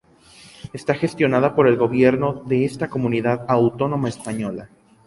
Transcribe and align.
Está 0.73 0.95
gestionada 0.95 1.53
por 1.53 1.67
el 1.67 1.77
Gobierno 1.77 2.41
de 2.47 2.65
esta 2.65 2.89
comunidad 2.89 3.45
autónoma 3.47 4.09
española. 4.09 4.67